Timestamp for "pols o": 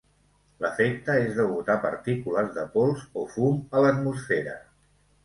2.77-3.27